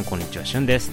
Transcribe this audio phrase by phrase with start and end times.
[0.00, 0.46] んこんにちは。
[0.46, 0.90] しゅんです、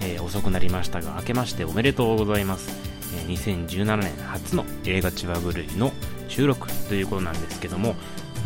[0.00, 2.70] えー、遅くなりましたが明けましておめでとうございます、
[3.14, 5.92] えー、2017年初の映画千葉狂いの
[6.28, 7.94] 収録ということなんですけども、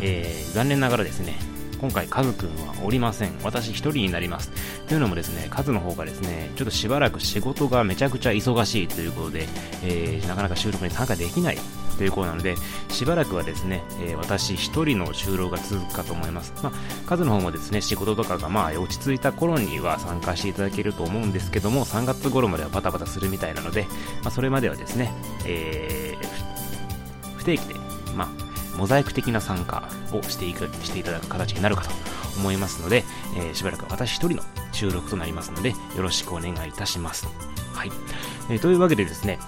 [0.01, 1.35] えー、残念ながらですね
[1.79, 3.33] 今回カズくんはおりません。
[3.43, 4.51] 私一人になります。
[4.87, 9.47] というのもですねカズの方がですねちょっとしばらく仕事がめちゃくちゃ忙しいということで、
[9.83, 11.57] え、なかなか収録に参加できない
[11.97, 12.55] ということなので、
[12.89, 16.53] しばらくはですね、えー、私一人の就労が続くかと思います。
[16.63, 16.73] まあ、
[17.07, 23.87] 数の方もですね、仕事とかがまあ落ち着いた頃には参加していただけると思うんですけども、3月頃まではバタバタするみたいなので、
[24.23, 25.13] まあ、それまではですね、
[25.45, 27.75] えー、不定期で、
[28.15, 31.89] まあ、モザイク的な参加をしていく、していただく形になるかと
[32.37, 33.03] 思いますので、
[33.37, 37.27] えー、しばらく私一人の収録となりますので、よろしくお願いいたします。
[37.73, 37.91] はい。
[38.49, 39.39] えー、というわけでですね、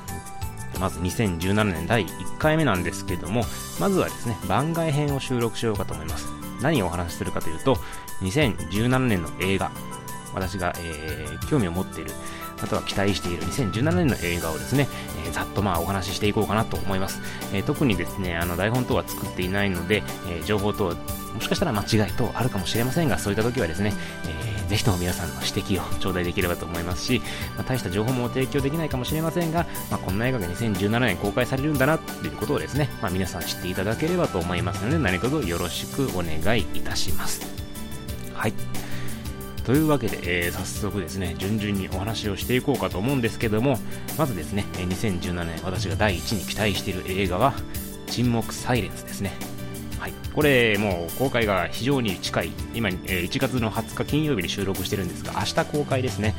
[0.79, 3.43] まず2017年第1回目なんですけども、
[3.79, 6.27] まずはですね、番外編を収録しようかと思います。
[6.61, 7.77] 何をお話しするかというと、
[8.21, 9.71] 2017年の映画、
[10.33, 12.11] 私が、えー、興味を持っている、
[12.61, 14.87] または期待している2017年の映画をですね、
[15.25, 17.21] えー、ざっとまあお話ししていこうかなと思います。
[17.53, 20.95] えー、特にですね、あの台本等は作っていないので、え情報等、
[21.33, 23.93] もしかしたら間違い等あるかもしれませんが、そういった時はですね、
[24.27, 27.21] えぜひとも皆さんの指摘を頂戴できればと思いますし、
[27.55, 37.41] まあ、大した情報も提供できないかもしれませんが、まあ、こんな映画が2017年公開されるんだなということをですね、まあ、皆さん知っていただければと思いますので、何卒よろしくお願いいたします。
[38.33, 38.53] はい。
[39.65, 43.79] というわけで、えー、早速ですね、順々にお話をしていこうかと思うんですけども、
[44.17, 47.53] まずですね、2017年私が第一に期待している映画は、
[48.07, 49.33] 沈黙サイレンスですね。
[49.99, 52.93] はい、これもう公開が非常に近い今、え
[53.27, 56.35] 1月の20日金曜日に収録してるんですが明日公開ですね。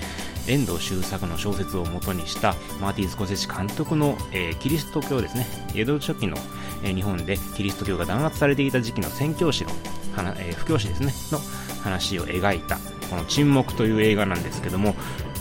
[0.47, 5.47] 遠藤周作の小説を元にしたマーティン・スコセッシ監督の、えー、キリスト教ですね。
[5.75, 6.37] 江戸初期の、
[6.85, 9.71] えー、日本でキリスト教が弾圧されていた時期の宣教師の、
[10.39, 11.13] えー、布教師ですね。
[11.33, 11.41] の
[11.87, 12.79] 話を描いた
[13.11, 14.95] この沈黙という映画なんですけども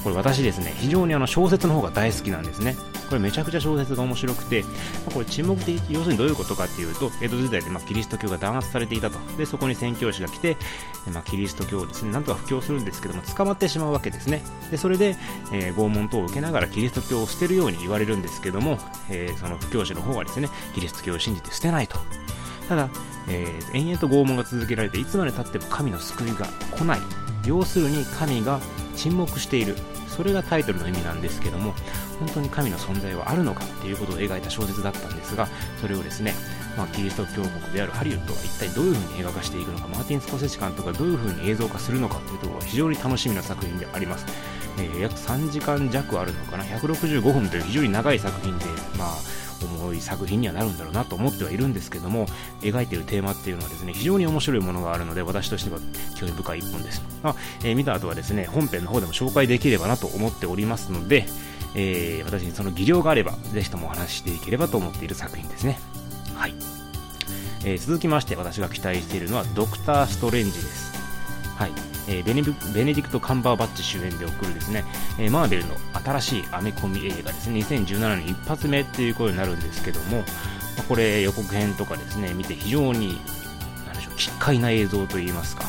[0.04, 2.76] これ私ですね非常にあの小説の方が大好きなんですね
[3.06, 4.70] これめちゃくちゃ小説が面白くて、ま
[5.10, 9.20] あ、これ沈黙って要するにどういうことかっていうと、江戸時代でまキリスト教が弾圧されていたと。
[9.38, 10.58] で、そこに宣教師が来て、
[11.14, 14.42] まあ、キリスト教をですね、なんとか布教するんですけども、捕まってしまうわけですね。
[14.72, 15.16] で、それで、
[15.52, 18.78] えー、拷問等を受けながらキリスト教を捨てるように言われるんですけども、
[19.10, 21.98] えー、その布教師の方はですね、キリスト教を信じて捨てないと。
[22.68, 22.90] ただ、
[23.28, 26.48] えー、延々と拷問が続けられて、いつまでたっても神の救いが
[26.78, 27.00] 来ない。
[27.46, 28.60] 要するに神が
[28.96, 29.76] 沈黙している。
[30.16, 31.74] それがタイトルの意味なんですけども
[32.20, 35.48] 本当に神の存在はあるのかっていうことを描いた小説だったんですが
[35.82, 36.34] それをですね、
[36.78, 44.26] まあ、キリスト教国であるハリウッドは一体どういうふうに映画化していくのかマーティン・スコセッチ監督がどういうふうに映像化するのかというところが非常に楽しみな作品であります、
[44.78, 48.66] えー、約3時間弱あるのかな？165分という非常に長い作品で
[48.98, 52.28] まあ重い作品にはなるんだろうなと思ってはいるんですけども
[52.62, 55.80] 描いているテーマっていうのはですね非常に面白いものがあるので私としては
[56.16, 61.26] 興味深い一本です、まあえー、見た後はですね本編の方でも紹介できればなと思っておりますので、
[61.76, 65.80] えー、私にその技量があればぜひともお話ししていければと思っている作品ですね。
[66.36, 66.54] はい、
[67.66, 70.95] えー、続きまして私が期待しているのはドクター・ストレンジです。
[71.56, 71.72] はい。
[72.08, 74.86] えー、ベネベネディクト・カンバーバッチ主演で送るですね、
[75.18, 80.24] えー、マーベルの新しいアメコミ映画ですね、2017年一発目っていうことになるんですけども、ま
[80.80, 83.20] あ、これ予告編とかですね、見て非常に、
[83.88, 85.66] なんでしょう、奇怪な映像といいますか、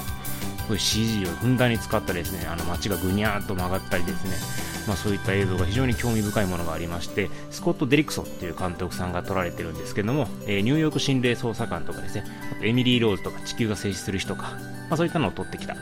[0.75, 15.77] CG をふんだんに使ったですね、あの街がぐにゃーっと曲がったりですね、まあ、そういった映像が非常に興味深いものがありまして、スコット・デリクソンっていう監督さんが撮られてるんですけども、えー、ニューヨーク心霊捜査官とかですね、あとエミリー・ローズとか地球が静止する日とか、まあ、そういったのを撮ってきた。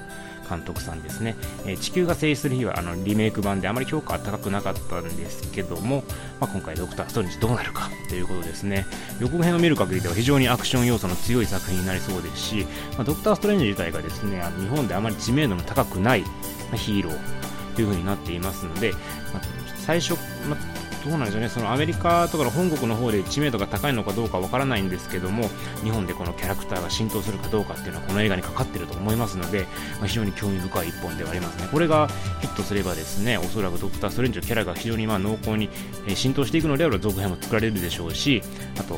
[0.48, 6.04] 監督さんですね、え、地球が静止する日はあのリメイク版であまり評価は高くなかったんですけども、
[6.40, 8.86] まあ、今回ドクターストレンジどうなるかということですね。
[9.20, 12.66] 予告編を見る限りでは非常にアクション要素の強い作品になりそうですし、
[12.96, 16.24] まあ、ドクターストレンジ自体がですねあの日本であまり知名度の高くない
[16.74, 18.92] ヒーローという風になっていますので、
[19.32, 19.42] まあ、
[19.76, 20.14] 最初、
[20.48, 25.50] まあどうなんでしょうね、そのアメリカとかの本国の方で知名度が高いのかどうかわからないんですけども、
[25.82, 29.66] 日本でこのキャラクターが浸透するかどうかっていうのはこの映画にかかってると思いますので、
[29.98, 31.68] まあ、非常に興味深い一本ではありますね。
[31.70, 32.08] これが
[32.40, 35.68] ヒットすればですね、おそらくドクター・ストレンジのキャラが非常にまあ濃厚に
[36.14, 38.42] 浸透していくのであれば続編も作られるでしょうし、
[38.78, 38.94] あと、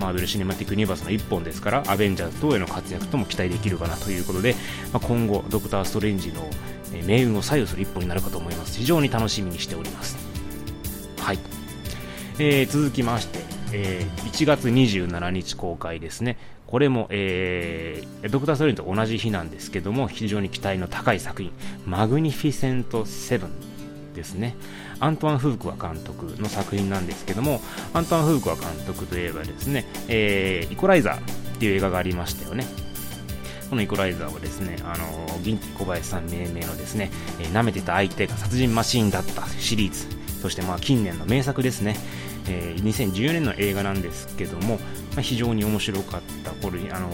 [0.00, 4.54] マーベル・シネマティック・ユニバースの1本ですから、アベンジャーズ等への活躍とも期待できるかなということで、
[4.92, 6.50] まあ、今後、ドクター・ストレンジの
[7.06, 8.78] 命運を左右する一本になるかと思います。
[8.78, 10.35] 非常に楽しみにしております。
[11.26, 11.40] はい。
[12.38, 13.40] えー、続きまして、
[13.72, 16.38] えー、1月27日公開ですね。
[16.68, 21.50] これも、えー、ドクター・ストレンジと同じ日なんですけども、非常に期待の高い作品、
[21.84, 24.54] マグニフィセント・セブンですね。
[25.00, 27.60] アントワン・フークワ監督の作品なんですけども、
[27.92, 31.20] アントワン・フークワ監督といえばですね、えー、イコライザーっ
[31.58, 32.64] ていう映画がありましたよね。
[33.68, 40.15] このイコライザーはですね、あの銀木小林さん命名のですね、えー、舐めてた相手が殺人マシーンだったシリーズ、
[40.46, 41.96] そしてまあ近年の名作ですね、
[42.48, 47.10] えー、2014年の映画なんですけども、まあ、非常に面白かった、これ、あの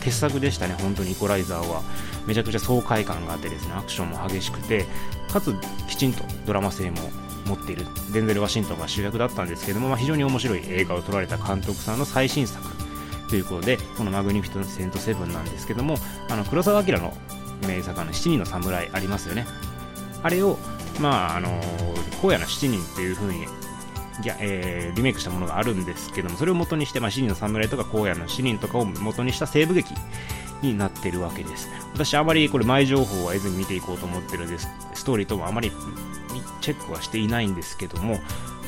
[0.00, 1.82] 傑作でしたね、本当にイコライザーは。
[2.28, 4.86] めちゃくちゃ爽快感があってですね、アクションも激しくて、
[5.28, 5.52] かつ
[5.88, 6.98] きちんとドラマ性も
[7.46, 7.84] 持っている。
[8.12, 12.64] デンゼル・ワシントンが主役だったんですけども、まあ、非常に面白い映画を撮られた監督さんの最新作。
[13.28, 15.96] ということでこの「マグニフィセント・セブン」なんですけども
[16.28, 17.16] あの黒澤明の
[17.66, 19.46] 名作の「七人の侍」ありますよね。
[20.22, 20.58] あれを
[21.00, 21.48] まああの
[22.22, 23.46] 荒野の7人っていう風に
[24.38, 29.92] えー、リメイクしたものがあるんですけどもそれを元にして、まあ、死人の侍とか荒野の死人とかを元にした西部劇
[30.62, 31.68] になってるわけです。
[31.92, 34.68] 私あまりこれ前情報は得ずに見ていこうと思ってるんです。
[34.94, 35.70] ストーリーともあまり
[36.60, 38.18] チェックはしていないんですけども、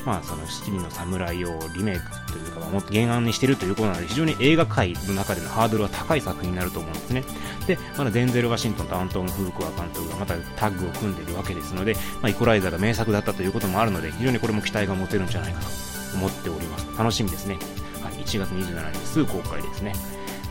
[0.07, 7.25] まあ、その七人の侍をリメイクというか、もっと原案にしているということなので、非常に映画界の中でのハードルは高い作品になると思うんですね。
[7.67, 15.67] で、まだデンゼル・ワシントンとアントン・フークワ監督がまたタッグを組んでいるわけですので、まあ、イコライザーが名作だったということもあるので、非常にこれも期待が持てるんじゃないかと
[16.15, 16.87] 思っております。
[16.97, 17.59] 楽しみですね。
[18.01, 19.93] はい、1月27日すぐ公開ですね。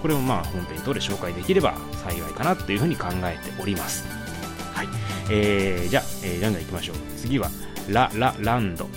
[0.02, 4.06] これもまあ本編等で紹介できれば幸いかなというふうに考えております。
[4.74, 4.88] はい。
[5.32, 6.96] えー、じゃあ、えー、じゃんじゃん行きましょう。
[7.16, 7.50] 次は、
[7.88, 8.88] ラ・ラ・ランド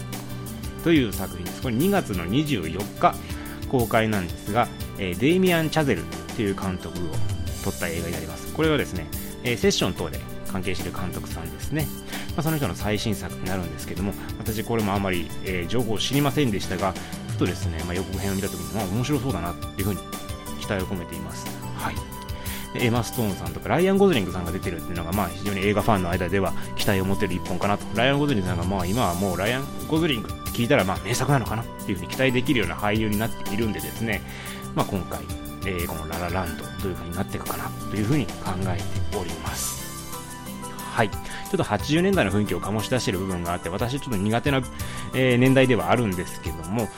[0.88, 1.60] という作品です。
[1.60, 3.14] これ2月の24日
[3.68, 4.68] 公開なんですが、
[4.98, 6.02] え、デイミアン・チャゼル
[6.34, 7.10] という監督を
[7.62, 8.54] 撮った映画になります。
[8.54, 9.06] これはですね、
[9.44, 10.18] え、セッション等で
[10.50, 11.86] 関係している監督さんですね。
[12.28, 16.94] まあ、その人の最新作になるんですけども、私これもあまり、え、情報を知りませんでしたが、
[17.32, 20.00] ふとですね、まあ、予告編を見た時に、まあ、面白そうだなっていうふうに
[20.58, 21.46] 期待を込めています。
[21.76, 21.94] はい。
[22.76, 27.84] エマ・ストーンさんとかライアン・ゴズリングさんが出てるっていうのが、まあ、非常に映画ファンの間では期待を持てる一本かなと。
[27.94, 34.22] ライアン・ゴズリングさんが、まあ、今はもうライアン・ゴズリング聞いたら、まあ、名作なのかなっていうふうに期待できるような俳優になっているんでですね、
[34.74, 35.20] まあ、今回、
[35.64, 38.32] えー、このララランド、どういうふうになっていくかなというふうに考
[38.66, 38.76] え
[39.12, 39.78] ております。
[40.74, 41.10] はい。
[41.10, 41.18] ちょ
[41.54, 44.60] っと80年代の雰囲気を醸し出している部分があって、私ちょっと苦手な、
[45.14, 46.88] えー、年代ではあるんですけども、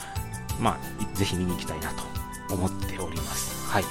[0.59, 1.91] まあ、ぜひ見に行きたいな
[2.47, 3.69] と思っております。
[3.69, 3.83] はい。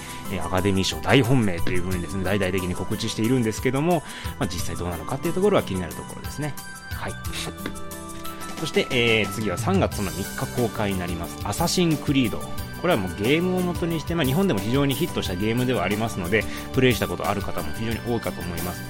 [0.45, 4.03] アカデミー賞大本命というふうにですね、大々的に告知しているんですけども、
[4.41, 6.55] まあ、実際どうなのかっていうところは気になるところですね。
[6.91, 7.90] はい。
[8.61, 12.39] そして、えー、次は3月の3日公開になります、アサシンクリード。
[12.83, 18.83] これはもうゲームを元にして、まあ、日本でも非常にヒットしたゲームではありますので、プレイしたことある方も非常に多いかと思います。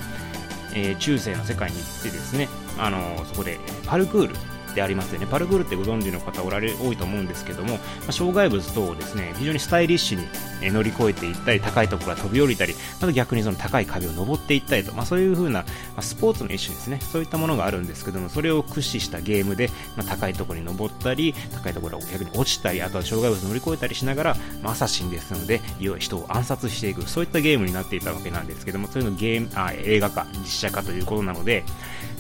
[0.75, 4.35] えー、中世の世界に行ってですね、あのー、そこでパルクール
[4.75, 5.27] でありますよね。
[5.27, 10.19] パルクールってご存知の方おられ多いと思うんですけども、まあ、障害物等をですね、非常にスタイリッシュ
[10.63, 15.65] に乗り越えていったり、高いところから飛び降りたり、また逆にその高い壁を登っていったりと、まあ、そういう風な、ま
[15.97, 17.01] あ、スポーツの一種ですね。
[17.01, 25.61] そういったものがあるんですけども、それを駆使したゲームで、まあ、高いところに登ったり、高いところを逆に落ちたり、あとは障害物乗り越えたりしながら、まあ、アサシンですので、
[25.99, 31.65] 人を暗殺していく、そういったゲームになっていたわけなんですけども、そういうのゲーム、あ映画化、実写化ということなので、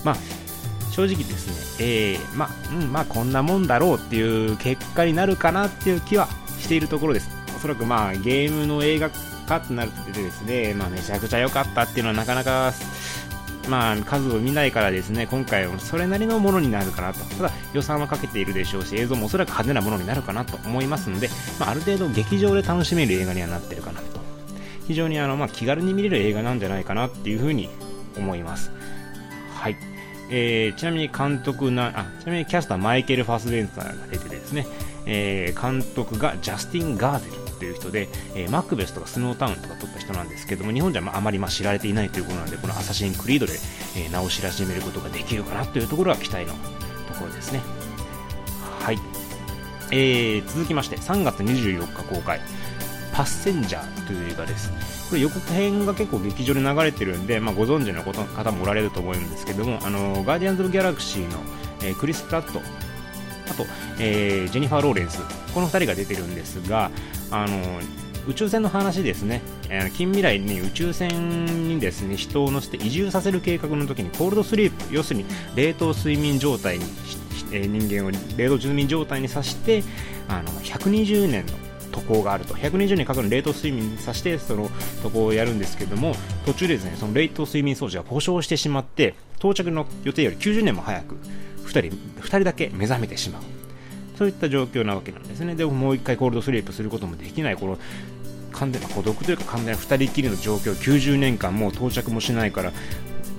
[0.04, 0.16] まあ、
[0.90, 6.28] 正直ですね、えー、ま、うん、まあ、こんなもんだろうっていう結果になるかなっていう気は
[6.58, 7.30] しているところです。
[7.56, 9.10] おそらくまあ、ゲームの映画
[9.46, 12.72] 化ってなるとですね、まあ、めちゃくちゃ良かったっていうのはなかなか、
[13.68, 17.20] まあ、数を見ないからですね、今回はそれなりのものになるかなと。
[17.36, 21.28] ただ、予算はかけているでしょうし、映像もおそらく派手なものになるかなと思いますので、
[21.58, 24.20] まあ、ある程度劇場で楽しめる映画にはなってるかなと。
[24.86, 27.68] 非常にあの、まあ、気軽に見れる映画なんじゃないかなっていうふうに
[28.16, 28.72] 思います。
[29.54, 29.89] はい。
[30.30, 34.66] えー、ちなみに監督なあ、ちなみにキャスターマイケル・ファスベンサーが出てですね、
[35.06, 43.54] えー、監督がジャスティン・ガーゼルという人で、えー、マクベスとかスノータウンとか撮った人なんですけども、日本じゃあまりま知られていないということなので、このアサシン・クリードで、
[43.96, 47.60] え、名を知らしめることができるかなというところが期待のところですね。
[48.80, 48.98] はい。
[49.92, 52.40] えー、続きまして、3月24日公開、
[53.20, 54.70] パッセンジャーという映画です。
[55.10, 61.38] これ予告編が結構劇場で流れてるんで、まあ、ご存知の方もおられると思うんですけども、あのガーディアンズ・オブ・ギャラクシーの、
[61.82, 62.62] えー、クリス・プラット、
[63.50, 63.66] あと、
[63.98, 65.18] えー、ジェニファー・ローレンス、
[65.52, 66.90] この2人が出てるんですが、
[67.30, 67.58] あの
[68.26, 76.86] 宇宙船の話ですね、えー、近未来に宇宙船にですね人を乗せて移住させる計画の時にコールドスリープ、要するに冷凍睡眠状態に、
[77.52, 79.84] えー、人間を冷凍睡眠状態にさして
[80.26, 81.52] あの120年の
[82.00, 82.54] 渡航があると。
[82.54, 84.70] 120年かかる冷凍睡眠させてその
[85.02, 86.14] 渡航をやるんですけども
[86.46, 91.16] 途中でですねその冷凍睡眠装置が故障してしまって到着の予定より90年も早く
[91.64, 91.80] 2人
[92.20, 93.42] ,2 人だけ目覚めてしまう。
[94.16, 95.54] そういった状況なわけなんですね。
[95.54, 97.56] でもう1回コールドスリープすることもできない。
[97.56, 97.78] この
[98.52, 100.74] 完全な孤独というか完全な2人きりの状況。
[100.74, 102.72] 90年間もう到着もしないから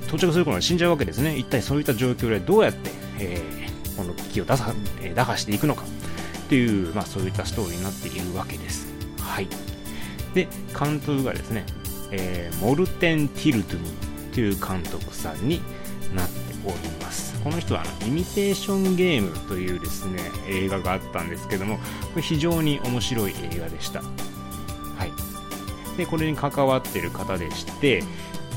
[0.08, 1.38] 到着することが死んじゃうわけですね。
[1.38, 2.90] 一体そういった状況でどうやって、
[3.20, 4.74] えー、この危機を打破
[5.14, 5.84] 打破していくのか。
[6.52, 8.86] っていう、まあ、そういったストーリーになっているわけです。
[9.22, 9.48] はい。
[10.34, 11.66] で監督がですね、
[12.12, 13.88] えー、モルテン・ティルトゥム
[14.34, 15.62] という監督さんに
[16.14, 16.34] なって
[16.66, 17.40] おります。
[17.42, 21.84] この人はあのイミテーションゲームというですね映画があったんですけどもこ
[22.18, 24.02] れ非常に面白い映画でした。
[24.02, 24.08] は
[25.06, 25.98] い。
[25.98, 28.04] でこれに関わっている方でして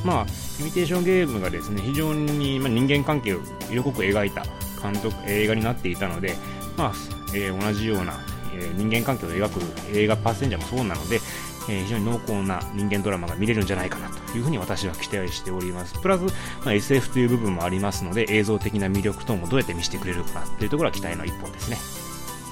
[0.05, 0.27] まあ
[0.59, 4.43] イミテーションゲームがですね非常に、ま、人間関係を色濃く描いた
[4.83, 6.35] 監督映画になっていたので
[6.77, 6.93] まあ、
[7.35, 8.21] えー、同じような、
[8.55, 9.61] え、人間関係を描く
[9.97, 11.21] 映画パッセンジャーもそうなので、
[11.69, 15.99] え、非常に濃厚な人間ドラマが見れるんじゃないかなというふに私は期待しております。
[16.01, 16.23] プラス、
[16.65, 21.79] ま、SF という部分もありますので、映像的な魅力等もどうやって見せてくれるかというところは期待の一本ですね。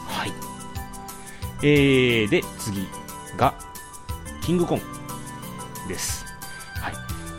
[0.06, 0.32] はい。
[1.62, 2.88] えー、で、次
[3.36, 3.54] が、
[4.42, 4.84] キングコング
[5.88, 6.21] です。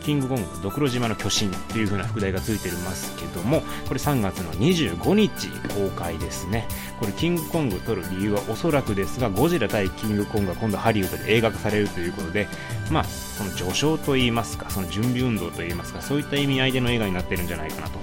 [0.04, 6.68] キングコングドクロ島の巨神という風な副題がついてますけどもこれ3月の25日公開ですね。
[7.00, 12.48] これキングコング撮る理由はおそらくですがゴジラ対キングコングが今度ハリウッドで映画化されるということで
[12.92, 18.00] まあその序章といいますかその準備運動といいますかそういった意味合いでの映画になってるんじゃないかなと。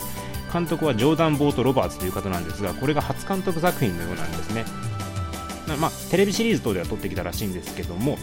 [0.52, 4.64] 監督はジョーダン・ボート・ロバーツという方なんですがこれが初監督作品のようなんですね。
[5.78, 8.18] まあ、テレビシリーズ等では撮ってきたらしいんですけども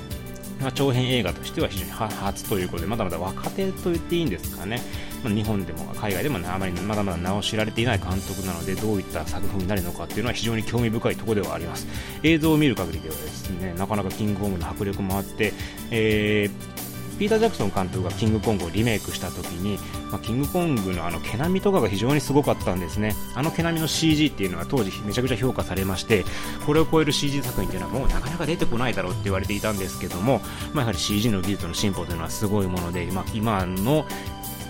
[0.62, 4.82] まあ、長編映画としては非常に初ということでまだまだ若手と言っていいんですかね、
[5.24, 11.88] まあ、日本でも海外でも、ね、あまりまだまだ名を知られていない監督なのでどういった作風になるのかっていうのは非常に興味深いところではあります。
[12.24, 15.54] 映像を見る限りではですねなかなかキングホームの迫力もあって、
[15.92, 16.87] えー
[17.18, 19.78] ピーター・ジャクソン監督がキングコングをリメイクした時に、
[20.12, 23.16] まあ、キングコングのあの毛並みとかが非常にすごかったんですね。
[23.36, 26.26] あの毛並みの CG っていうのは当時めちゃくちゃ評価されまして
[26.66, 30.42] これを超える CG 作品っていうのはもうなかなか出てこないだろうって言われていたんですけども、
[30.74, 34.06] まあ、やはり CG の技術の進歩というのはすごいもので、まあ、今の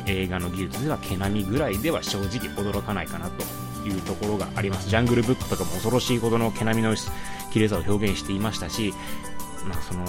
[0.06, 3.44] 映画の技術では毛並みぐらいでは正直驚かないかなと
[3.88, 4.90] いうところがあります。
[4.90, 6.96] ジャングルブックとかも恐ろしいほどの毛並みの
[7.52, 8.94] 綺麗さを表現していましたし、
[9.68, 10.06] まあ、その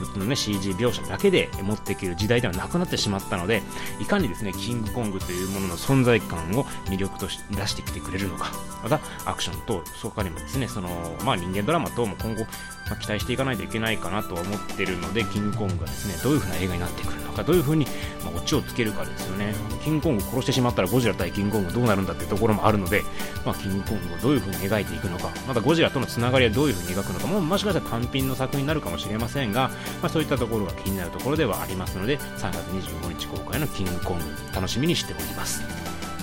[0.00, 3.62] 物のね CG 描写だけで持っていける時代ではなくなってしまったので
[4.00, 8.50] いかにですねキングコングというものの存在感を魅力として出してきてくれるのか。
[8.82, 10.88] またアクションとそこにもですねその
[11.24, 17.29] まあ人間ドラマ等も今後、まあ、期待していかないといけないかなとは思っているのでキングコングがですねどういう風な映画になってくるのか。
[17.44, 17.86] どういう風に、
[18.24, 19.54] ま、オチをつけるかですよね。
[19.82, 23.02] キングコングを殺してしまったらゴジラ対キングコングどうなるんだってところもあるので、
[23.44, 25.30] まあ、キングコングをどういう風に描いていくのか。
[25.46, 29.70] またゴジラとのつながりはどういう風に描くのかももしかしたら単品の作品になるかもしれませんが、
[30.02, 35.62] まあ、そういったところが気になるところではありますので3月25日公開のキングコング楽しみにしております。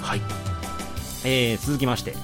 [0.02, 0.22] はい、
[1.26, 2.16] えー、続きまして、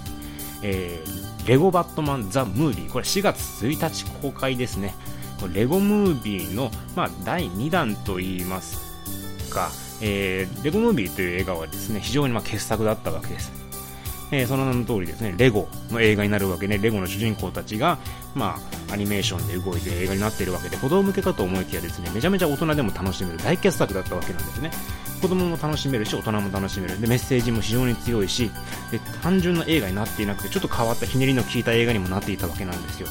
[0.61, 2.91] えー、レゴバットマンザ・ムービー。
[2.91, 4.95] これ4月1日公開ですね。
[5.43, 8.79] これレゴムービーの、まあ、第2弾といいます
[9.49, 9.71] か、
[10.01, 13.51] えー、レゴムービーという映画はですね非常にま傑作だったわけです
[14.31, 17.99] えー、その名の通りですね、レゴの映画になるわけで、レゴの主人公たちが、
[18.33, 18.57] ま
[18.89, 24.71] あ、アニメーションで動いて映画になっているわけで、子供向けかと思いきやですね、めちゃめちゃ大人でも楽しめる大傑作だったわけなんですね。
[25.21, 26.99] 子供も楽しめるし、大人も楽しめる。
[26.99, 28.49] で、メッセージも非常に強いし、
[28.89, 33.07] で、単純な映画になっていなくて、ちょっと変わったひねりの効いた映画にもなっていたわけなんですよ。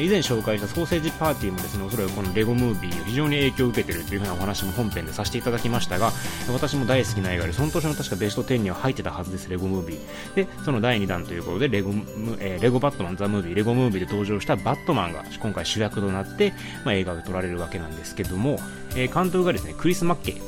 [0.00, 6.12] 以前紹介したソーセージパーティーもですねおそらくこのレゴムービー非常に影響を受けているというふうなお話も本編でさせていただきましたが
[6.50, 10.34] 私も大好きな映画でその年の確かベスト10には入ってたはずですレゴムービー。
[10.34, 11.90] でその第2弾ということでレゴ,、
[12.38, 16.52] えー、レゴバットマンザ・ムービーレゴムービーで登場したバットマンが今回主役となって、
[16.84, 18.58] まあ、映画が撮られるわけなんですけども、
[18.96, 20.40] えー、監督がですねクリス・マッケイ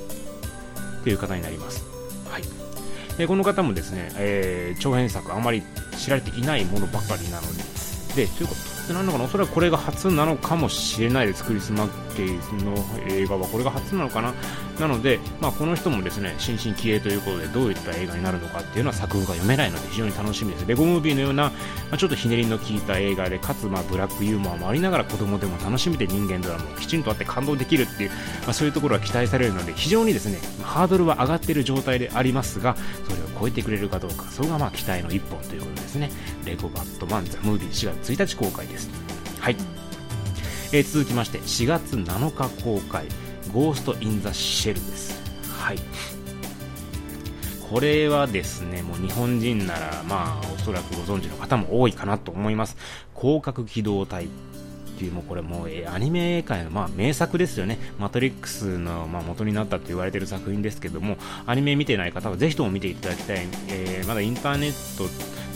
[1.02, 1.84] という方になります。
[2.30, 2.42] はい。
[3.18, 5.62] でこの方もですね、えー、長編作あまり
[5.96, 9.24] 知られていないものばかりなのででということ初なのかな？
[9.24, 11.42] おそらくこれが初なのかもしれないです。
[11.42, 12.74] クリス・マッケイの
[13.08, 14.34] 映画はこれが初なのかな？
[14.78, 20.66] なので、まあ、この人もですね新進気鋭ということでどういった映画になるのかっていうのは作風が読めないので非常に楽しみです。
[20.66, 21.52] レゴムービーのような、ま
[21.93, 28.11] あ、ちょっとひねりの効いた映画でかつまあブラックユーモアもありながら子供でも楽しめて人間ドラマをきちんとあって感動できるっていう、
[28.43, 32.76] まあ、そういうところが期待されるので非常にですねハードルは上がっている状態でありますが
[33.09, 36.11] それを超えてくれるかどうかそれがまあ期待の一本ということですね。
[36.45, 38.90] レゴバットマンザムービー4月1日公開です。
[39.40, 39.57] はい、
[40.73, 43.07] えー、続きまして4月7日公開。
[43.54, 45.78] ゴースト・イン・ザ・シェルですはい
[47.70, 52.76] これはですね、もう日本人なら、まあ、おそらくご存知の方も多いかなと思います。
[53.18, 54.28] 広角機動隊っ
[54.99, 57.78] ていう、もうこれもう、えアニメ界の、まあ、名作ですよね。
[57.99, 63.49] マトリックスの、まあ、元になったと言われてる作品ですけども、アニメ見てない方はぜひとも見ていただきたい。
[63.68, 65.08] えー、まだインターネット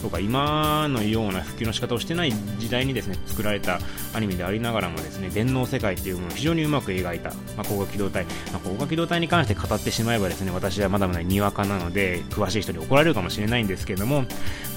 [0.02, 3.78] とか今のような普及の仕方をしてない時代にですね作られた
[4.14, 14.28] アニメでありながらもですね電脳世界っていうものを非常にうまく描いた、まあ、光学機動隊、まあ、光学機動隊に関して語ってしまえばですね私はまだまだにわかなので詳しい人に怒られるかもしれないんですけども、ま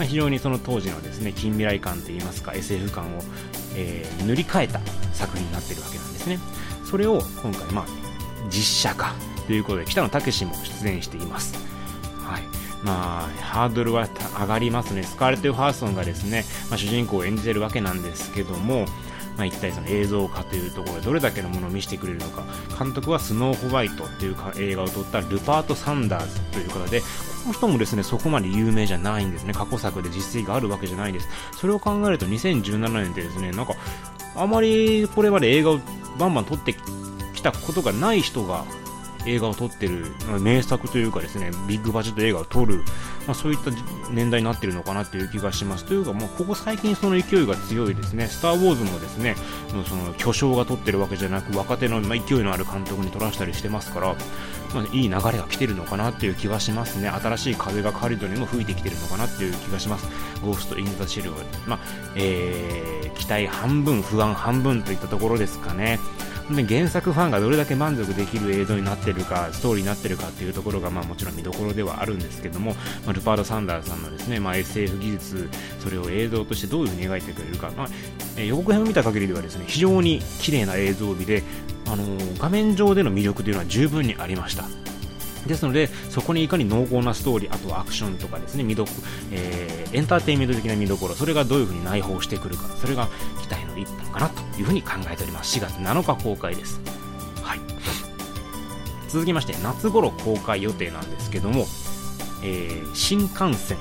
[0.01, 3.21] あ、非常にその当時のですね近未来感といいますか SF 感を、
[3.75, 4.79] えー、塗り替えた
[5.13, 6.39] 作品になっているわけなんですね
[6.85, 7.85] それを今回、まあ、
[8.49, 9.15] 実写化
[9.47, 11.55] ということで北野武も出演しています。
[12.23, 14.07] はいまあ、ハードルは
[14.39, 18.85] 上がりますね、スカーレット・ヨハーソンがですね、まあ、主人公を演じてるわけなんですけども、
[19.37, 22.43] まあ、一体その映像化というところでどれだけのものを見せてくれるのか。
[22.77, 27.05] 監督はスノーホワイトという映画を撮ったルパート・サンダーズという方でこ
[27.47, 29.53] の人もですねそこまで有名じゃないんですね。
[29.53, 31.27] 過去作で実績があるわけじゃないです。
[31.57, 33.73] それを考えると2017年ってですねなんか
[34.35, 35.79] あまりこれまで映画を
[36.19, 36.75] バンバン撮って
[37.33, 38.65] きたことがない人が
[39.25, 40.05] 映画を撮ってる
[40.39, 42.77] 名作というかですねビッグバジェット映画を撮る、
[43.27, 43.71] まあ、そういった
[44.11, 45.85] 年代になってるのかなという気がします。
[45.85, 48.27] というか、もうここ最近その勢いが強いですね。
[48.27, 49.35] スター・ウォーズもですね
[49.73, 54.15] もうその巨匠が撮ってるわけじゃなく若手の、ま、勢いのある監督に撮らせたりしてますから、
[54.73, 57.09] まあ、いい流れが来てるのかなっていう気がしますね。
[57.09, 60.07] 新しい風がカリドにも吹いてきてるのかなっていう気がします。
[60.41, 61.79] ゴースト・イン・ザ・シルバー、まあ
[62.15, 65.99] えー、期待半分不安半分といったところですかね。
[66.67, 72.73] 原作ファンがどれだけ満足できる映像になってるか、ストーリーになってるかっていうところが、まあ、もちろん見どころではあるんですけども、
[73.05, 77.87] まあ、ルパード・サンダーさんのですね、まあ、SF 技術、それを映像としてどういうふうに描いてくれるか、まあ、
[78.37, 81.43] え予告編を見た限りではですね、非常に綺麗な映像美で、
[81.87, 84.80] あのー、画面上での魅力というのは十分にありました。
[85.47, 88.85] ですので、そこにいかに濃厚なストーリー、あとはアクションとかですね、見ど
[89.31, 93.07] えー、エンターテインメント的な見どころ、それがどういうふうに内包してくるか、それが
[93.41, 95.57] 期待の一本かなというふうに考えております。
[95.59, 96.79] 4月7日公開です。
[97.41, 97.59] はい。
[99.09, 101.65] 続きまして、夏頃公開予定なんですけども、
[102.43, 103.77] えー、新幹線。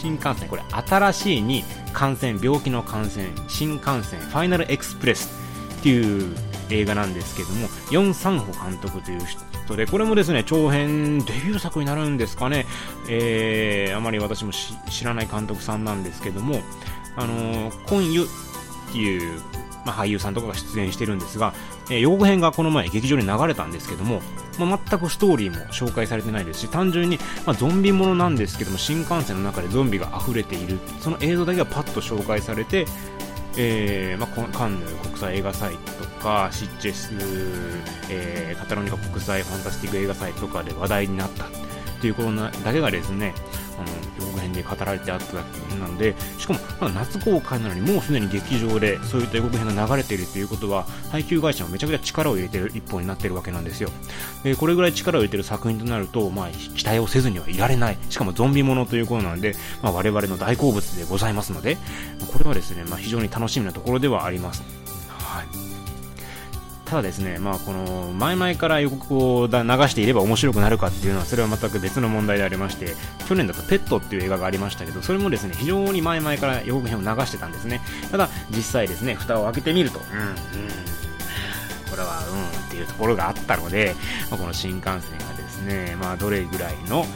[0.00, 5.30] 新幹線、これ新しいに感染、病気の感染、新幹線、ファイナルエクスプレス
[5.78, 6.34] っていう
[6.72, 9.20] 映画なんですけども、ヨン・サンホ監督という
[9.64, 12.66] 人で、これもですね、長編デビュー作になるんですかね、
[13.08, 16.62] えー、あまり私も知らない監督さんなんですけども、
[17.16, 19.40] あのー、コンユっていう、
[19.84, 21.54] まあ、俳優さんとかが出演してるんですが、
[21.90, 24.20] えー、予告編がこの前劇場に流れたんですけども、
[24.58, 32.86] まあ、全くストーリーも紹介されてないですし、単純に、まあ、ゾンビものなんですけども、新幹線の中でゾンビが溢れている、その映像だけがパッと紹介されて、
[33.56, 37.10] えーまあ、カンヌ国際映画祭とかシッチェス、
[38.10, 41.44] えー、カタロニカ国際ファンタスティック映画祭とかで話題になった
[42.00, 43.34] ということだけがですね
[43.82, 53.90] の予告編で語られてあっただけなのでしかもまだ夏公開なのにもうすでに劇場でそういった予告編が流れているということは配給会社もめちゃくちゃ力を入れている一本になっているわけなんですよ。
[54.42, 57.98] でこれぐらい力を入れている作品となると、まあ、期待をせずにはいられない。
[58.10, 61.76] しかもゾンビものということなので、まあ、我々の大好物でございますので
[62.32, 64.62] これはですね、まあ、非常に楽しみなところではあります。
[65.08, 65.71] はい。
[66.92, 69.52] ただですね、まあ、この前々から予告を流
[69.88, 72.94] していれば面白くなるかっていうのはそれは全く別の問題でありまして
[73.26, 77.80] 去年だと「ペット」っていう映画がありましたけどそれもですね非常に前々から予告編を流してたんですね。
[78.10, 80.00] ただ実際ですね蓋を開けてみると。
[80.00, 80.34] うんうん。
[81.90, 83.94] これはうんっていうところがあったので、
[84.30, 87.06] まあ、この新幹線がですね、まあ、どれぐらいの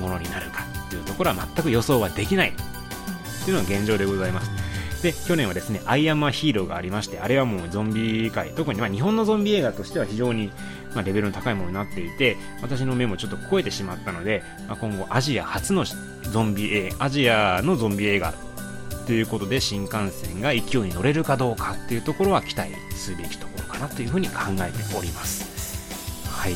[0.00, 4.69] ものになるかっていうところは全く予想はできないっていうのが現状でございます
[5.02, 10.50] で、去年はですね、アイアンマヒーローがありまして、あれはもうゾンビ界、特にま日本のゾンビ映画としては非常に
[10.94, 18.34] まレベルの高いものになっていて、私の目もちょっと超えてしまったので、まあ、今後アジア初のゾンビ映画、アジアのゾンビ映画
[19.06, 26.28] ということで新幹線が勢いに乗れるかどうかっていうところは期待すべきところかなというふうに考えております。
[26.28, 26.54] はい。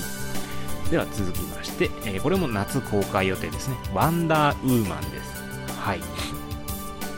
[0.91, 3.77] では続きまして、え、これも夏公開予定ですね。
[3.95, 5.43] ワンダーウーマンです。
[5.81, 6.01] はい。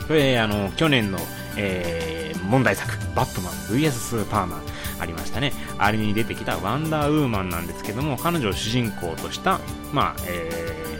[0.07, 1.19] これ、あの、去年の、
[1.57, 4.61] えー、問題作、バットマン VS スーパーマン
[4.99, 5.53] ありましたね。
[5.77, 9.59] あれに出てきたワンダーウーマンなんですけども、彼女を主人公とした、
[9.91, 10.51] まあ、え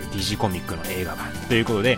[0.04, 1.98] ー、DC コミックの映画版ということで、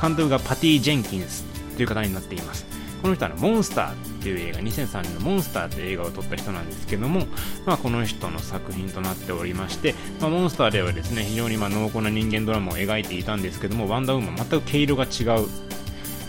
[0.00, 1.44] 監督がパティ・ジェンキンス
[1.76, 2.66] という方になっています。
[3.00, 7.26] この人は、ねモンスターっていう映画、2003年のモンスターという映画を撮った人なんですけども、
[7.64, 15.69] まあ、この人の作品となっておりまして、まあ、モンスターではですね、非常にま濃厚な人間ドラマを描いていたんですけども、ワンダーウーマン全く毛色が違う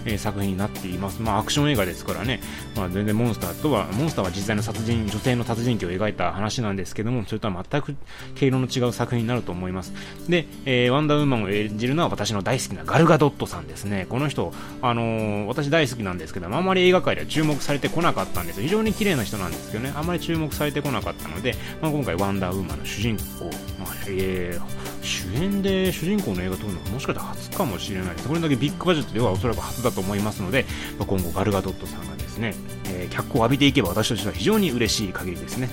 [0.06, 1.22] え、作品になっています。
[1.22, 2.42] まあ、アクション映画ですからね、
[2.76, 7.96] まあ、全然モンスターとは、モンスターは実際の殺人、女性の殺人鬼を描いた話なんですけども、それとは全く
[8.36, 9.94] 毛色の違う作品になると思います。
[10.28, 14.06] で、えー、ワンダーウーマンを演じるのは私の大好きなガルガドットさんですね。
[14.10, 23.46] この人、あのー、私大好きなんですけどあまり映画界では注目されてこなかったんです非常に綺麗な人なんですけどね、あんまり注目されてこなかったので、まあ、今回ワンダーウーマンの主人公、
[23.80, 28.28] まあ、えー、主演で主人公の映画撮るのはもしかしたら初かもしれないです。
[28.28, 30.66] これだけビッグバジェットではおそらく初だと思いますので、
[30.98, 35.70] まあ、今後ガルガドットさんがですね、えー、脚光を浴びていけば私としては非常に嬉しい限りですね。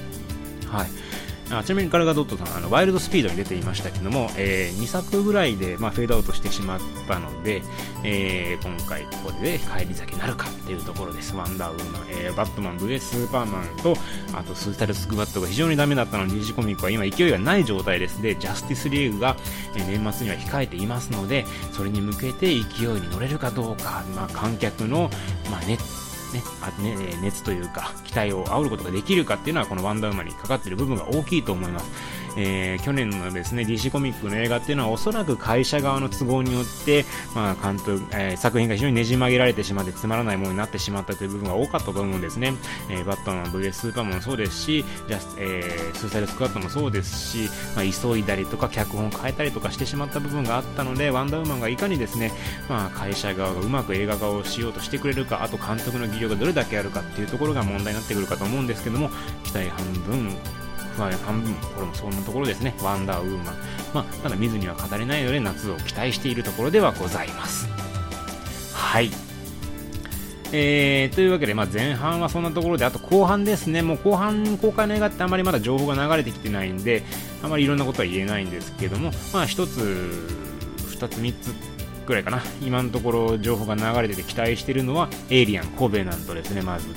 [0.66, 0.88] はい。
[1.50, 7.62] あちなみにガルガドットさんあのワイルドスピードに出ていましたけども、えー、2作ぐらいで、まあ、フェードアウトしてしまったので、
[8.04, 11.34] えー、今回ここで返り咲きなるかっていうところです。
[11.34, 13.96] ワンダーウーマン、えー、バットマン VS スーパーマンと
[14.34, 18.20] あとスータルスクワットが非常にダメだったので DC コミックは今勢いがない状態です。
[18.20, 19.36] でジャスティスリーグが、
[19.76, 22.56] え、年末には控えていますのでそれに向けて勢い
[23.00, 25.10] に乗れるかどうか、まあ、観客の、
[25.50, 25.78] まあね、
[26.32, 31.86] ね、あね、熱というか、期待を煽ることができるかっていうのは、このワンダーウーマンにかかっている部分が大きいと思います。
[32.36, 42.54] えー、去年のですね、DC コミックの映画っていうのは、おそらく会社側の都合によって、まあ、監督、えー、作品が非常にねじ曲げられてしまってつまらないものになってしまったという部分が多かったと思うんですね。
[42.90, 52.32] えー、バットマン VS スーパーマンもそうですし、ジャス、えー、スーサイドスクワットもそうですし、まあ、急いだりとか、脚本を変えたりとかしてしまった部分があったので、ワンダーウーマンがいかにですね、
[52.68, 59.10] まあ、会社側がうまく映画化をしようとしてくれるか、あと監督の技量がどれだけあるかっていうところが問題になってくるかと思うんですけども、
[59.44, 60.36] 期待半分、
[60.98, 63.54] 不安半分、これもそんなところですね、ワンダーウーマン。
[63.94, 67.68] まあ、ただ見ずには語れないので、夏を期待しているところではございます。
[68.74, 69.10] はい。
[70.50, 77.04] えー、というわけで、まあ、前半はそんなところで、あと後半ですね、もう後半公開の映画ってあまりまだ情報が流れてきてないんで、
[77.42, 81.54] あまりいろんなことは言えないんですけども、まあ、1つ、2つ、3つ
[82.06, 86.88] ぐらいかな、今のところ情報が流れてて期待しているのは、エイリアン、コベナントですね、まず。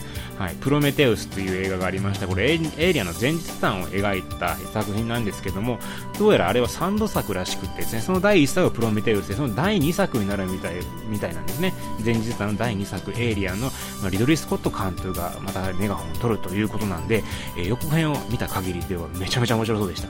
[0.41, 2.27] はい、プロメテウスという映画がありました。
[2.27, 5.77] これエイリアンの前日談を描いた作品なんですけども、
[6.17, 10.73] どうやらあれは3部作らしくてですね、その第1作がプロメテウスで、その第2作になるみたい
[11.07, 11.75] みたいなんですね。
[12.03, 13.67] 前日談の第2作、エイリアンの、
[14.01, 17.23] まあ、リドリー・スコット監督がまたメガホンを取るということなんで、
[17.55, 20.09] えー、予告編を見た限りではめちゃめちゃ面白そうでした。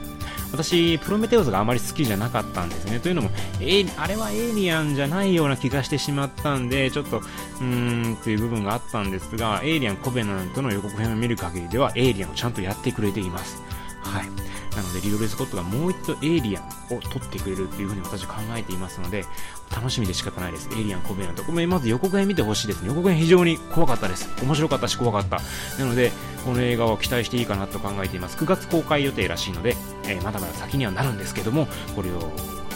[0.52, 3.00] 私、プロメテウスがあまり好きじゃなかったんですね。
[3.00, 3.30] というのも、
[3.62, 13.62] えあれはエイリアンじゃないような気がしてしまったんで、ちょっと、うーん、という部分があったんですが、エイリアン・コベナントの予告編を見る限りでは、エイリアンをちゃんとやってくれています。
[14.02, 14.51] はい。
[14.76, 16.64] なので、リドレー・スコットがもう一度エイリアン
[16.96, 19.26] を撮ってくれるっていうふうに私は考えていますので、
[19.74, 20.70] 楽しみで仕方ないです。
[20.74, 21.44] エイリアン・コベナント。
[21.44, 22.88] ごめん、まず予告編見てほしいですね。
[22.88, 24.30] 予告編非常に怖かったです。
[24.44, 25.42] 面白かったし怖かった。
[25.82, 26.12] なので、
[26.46, 28.38] この映画を期待していいかなと考えています。
[28.38, 32.14] 9月公開予定らしいので、えー、まだまだ先にはなるんですけども、これを、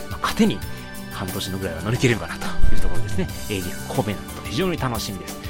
[0.10, 0.60] まあ、糧に
[1.12, 3.28] 半年のぐらいは乗り切れるかなというところですね。
[3.50, 4.42] エイリアン・コベナント。
[4.44, 5.45] 非常に楽しみです。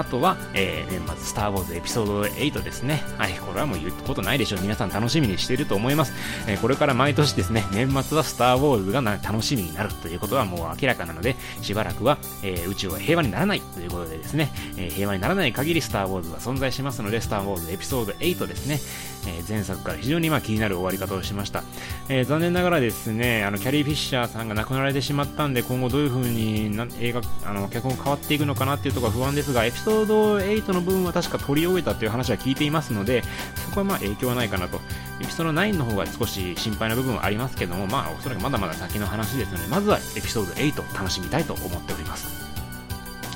[0.00, 3.02] あとは、えー、年末、スター・ウォーズエピソード8ですね。
[3.18, 4.60] はい、これはもう言うことないでしょう。
[4.62, 6.14] 皆さん楽しみにしていると思います。
[6.48, 18.80] えー、これから毎年ですね、年末はスター・ウォーズが楽しみになるということはもう明らかなので、しばらくは、えー、宇宙は平和にならないということでですね、えー、平和にならない限りスター・ウォーズは存在しますので、スター・ウォーズエピソード8ですね、
[19.26, 21.62] えー、前作から非常にまあ気になる終わり方をしました。
[22.08, 33.22] えー、残念ながらですね、あの、キャリー・フィッシャーさんが亡くなられてしまったんで、今後どういう風にな映画、あの、脚本変わっていくのかなっていうところは不安ですが、エピソードソード8の部分は確か取り終えたという話は聞いていますので、
[33.56, 34.80] そこはまあ影響はないかなと。
[35.20, 42.28] エピソード9の方が少し心配な部分はありますけども、まあ、おそらくまだまだ先の話ですので、まずはエピソード8を楽しみたいと思っております。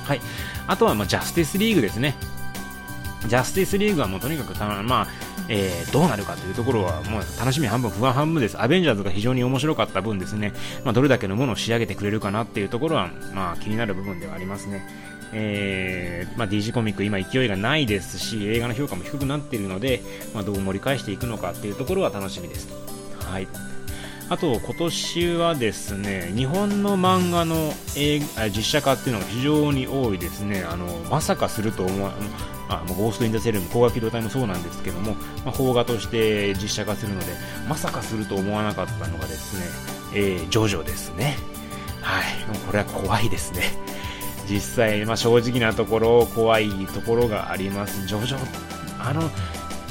[0.03, 0.21] はい。
[0.67, 2.15] あとは、ま、ジャスティスリーグですね。
[3.27, 5.07] ジャスティスリーグはもうとにかくた、まあ、
[5.49, 8.61] えー、どうなるかというところはもう楽しみ半分、不安半分です。
[8.61, 14.87] アベンジャーズが非常に面白かった分ですね、まあ、どれだけのものを仕上げてくれるかなっていうところは、まあ、気になる部分ではありますね。
[15.37, 20.01] えーまあ、DG コミック今勢いがないですし映画の評価も低くなっているので、
[20.33, 22.69] まあ、どう盛り返していくのかっていうところは楽しみです。
[23.19, 23.47] はい
[24.27, 32.11] あと今年はですね日本の漫画の映実写化っていうのが非常に多いですねあのまさかすると思わ
[32.67, 35.13] あもうゴースト・イン・ザ・シェル、攻殻機動隊もそうなんですけども、
[35.45, 37.27] まあ、邦画として実写化するので、
[37.69, 39.65] まさかすると思わなかったのがですね、
[40.15, 41.37] えー、ジョジョですね。
[42.01, 43.61] はい、もうこれは怖いですね。
[44.49, 48.05] 実際、まあ、正直なところ、怖いところがあります。
[48.07, 48.37] ジョジョ、
[48.99, 49.29] あの、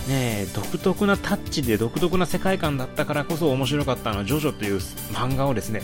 [0.09, 4.77] ね、独特なタッチで独特な世界観だったからこそ面白かったのは、ジョジョという
[5.13, 5.83] 漫画をですね、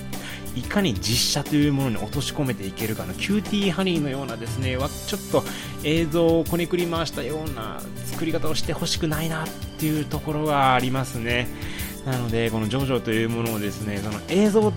[0.54, 5.42] いかに実写というものに落とし込めていけるかの、キューティーハニーのようなですね、ちょっと
[5.84, 11.48] 映像をこねくり回したような作り方をしてほしくないなっていうところがありますね。
[12.04, 14.72] なので、このジョジョというものをですね、その映像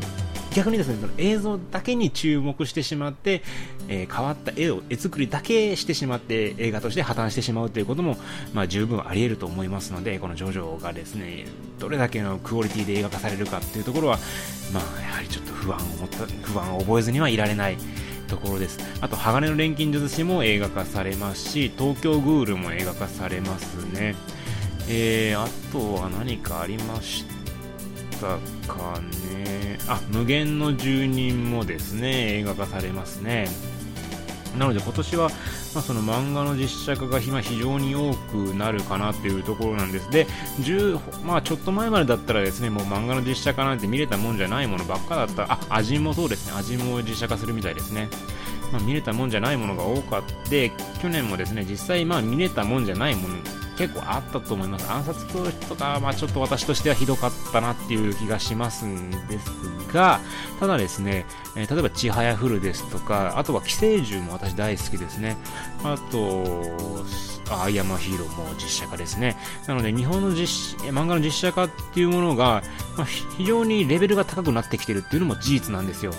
[0.53, 3.41] 逆にですね、その映像だけに注目してしまって、
[3.87, 8.17] えー、変わった絵を、絵作りだけしてしまって映画として破綻してしまうということも、
[8.53, 11.45] まあ十分あり得ると思いますので、このジョジョがですね、
[11.79, 14.19] どれだけのクオリティで映画化されるかっていうところは、
[14.73, 17.77] まあやはりちょっと不安を持った、不安を覚えずにはいられない
[18.27, 18.79] ところです。
[19.01, 24.15] あと、鋼の錬金術師も映画化されますし、東京グールも映画化されますね。
[24.87, 27.25] えー、あとは何かありまし
[28.19, 28.37] た
[28.67, 28.99] か
[29.33, 29.52] ね。
[29.87, 33.47] あ、無限の住人もですね、映画化されますね。
[34.57, 35.29] なので今年は、
[35.73, 40.09] まあ、その漫画の実写化が今非常に多くなるかなっていうところなんです。
[40.11, 40.27] で、
[40.61, 48.09] 10まあ、ちょっと前までだったらですね、もう漫画の実写化なんて見れたもんじゃないものばっかだったら、あ、味もそうですね、味も実写化するみたいですね。
[48.71, 53.35] まあ、見れたもんじゃないものが多かって、去年もですね、実際まあ見れたもんじゃないもの
[53.77, 54.89] 結構あったと思います。
[54.89, 59.51] 暗殺教室とか、まあちょっと私としてはひどかったなっていう気がしますんです
[59.93, 60.19] が、
[60.59, 65.37] ただですね、えー、例えばちはやふるですとか、あとは寄生獣も私大好きですね。
[65.83, 67.03] あと、
[67.51, 69.37] アイアムヒーローも実写化ですね。
[69.67, 72.63] なので日本の実漫画の実写化っていうものが、
[72.97, 76.13] まあ、非常にレベルが高くなってきてるっていうのも事実なんですよ。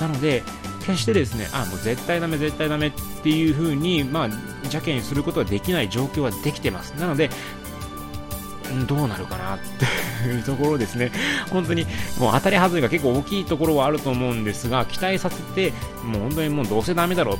[0.00, 0.42] なので、
[0.80, 4.28] 決してですね、あ、もう絶対ダメ、絶対ダメっていう風に、まあ、
[4.72, 6.92] 邪険にすることはできない状況はできてます。
[6.92, 7.30] なので、
[8.86, 11.12] どうなるかなっていうところですね。
[11.50, 11.86] 本当に
[12.18, 15.72] もう当たり外れが結構大きいところはあると思うんですが、期待させて、
[16.04, 17.38] もう本当にもうどうせダメだろう。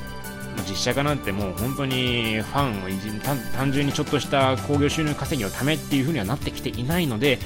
[0.69, 3.21] 実写化なんてもう本当にファンを
[3.57, 7.39] 単純にちょっとした興行収入稼ぎのためっていう風にはなってきていないので、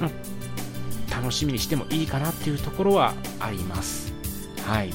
[0.00, 0.10] うん
[1.12, 4.12] 楽しみにしてもいいかなっていうところはあります。
[4.66, 4.92] はい。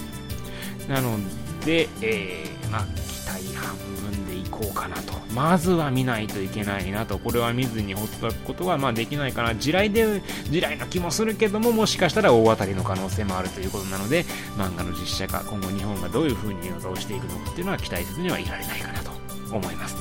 [0.89, 1.17] なの
[1.63, 2.85] で、えー、まあ、
[4.57, 5.13] こうかなと。
[5.33, 7.19] まずは見ないといけないなと。
[7.19, 9.55] これは見ずに放っとくことは、まあ、できないかな。
[9.55, 14.23] 地雷で、地雷な気もするけども、もしかしたら大当たりの可能性もあるということなので、
[14.57, 19.11] 漫画の実写化、今後日本がどういう風に映画化をしていくのかっていうのは期待せずにはいられないかなと
[19.53, 19.95] 思います。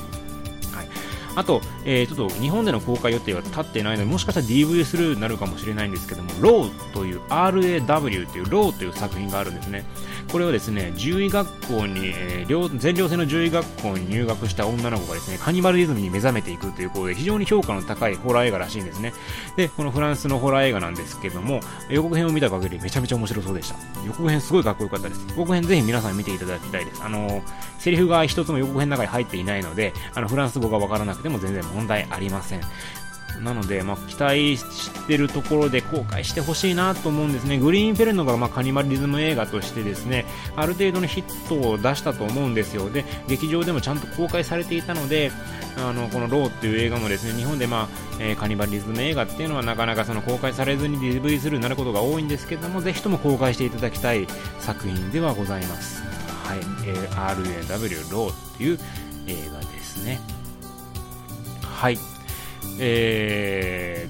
[0.73, 9.85] はいあと、えー、ちょっと日本での公開予定は立ってないので、もしかしたら DV スルーになるかもしれないんですけども、ローという RAW というローという作品があるんですね。
[10.31, 19.13] これはですね、獣医学校に、えー、全寮制の獣医学校に入学した女の子がですね、カニバルリズムに目覚めていくということで、非常に評価の高いホラー映画らしいんですね。
[19.55, 23.75] で、このフランスのホラー映画なんですけども、予告編を見た限りめちゃめちゃ面白そうでした。
[24.05, 25.25] 予告編すごいかっこよかったです。
[25.29, 27.03] 予告編ぜひ皆さん見ていただきたいです。
[27.03, 27.41] あの
[27.79, 32.61] セリフが一つも予告編の中に入っていないので、あの、フランス語がわからなくても全然問題ありません。
[33.41, 37.59] なので、まあ、期待してるところで公開してほしいなと思うんですね。
[37.59, 42.89] グリーンフェルノが、まあ、カニバリズム映画としてですね、ある程度のヒットを出したと思うんですよ。
[42.89, 45.31] で、劇場でもちゃんと公開されていたので、
[45.77, 47.87] あの、このローっていう映画もですね、日本でまあ、
[48.19, 54.27] えー、カニバリズム映画っていうのはなかなかその公開されずに DVD スルーになることが多いんですけども、ぜひとも公開していただきたい
[54.59, 56.01] 作品ではございます。
[56.43, 58.79] はい、えー、RAW ローっていう
[59.27, 60.19] 映画ですね。
[61.77, 61.99] はい。
[62.79, 64.09] え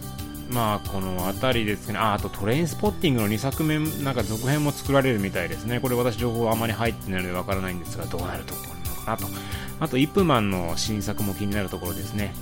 [0.50, 5.82] ー、まあ、この辺りですね、あ、あとトレインスポッティングの2作目、なんか続編も作られるみたいですね。
[5.82, 9.28] これ私情報はあまり入ってないのでわからないんですが、どうなるところなのかなと。
[9.82, 12.34] あと、イップマンの新作も気になるところですね。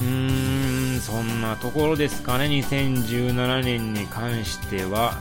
[0.00, 5.20] うーん、そんなところですかね、2017年に関しては。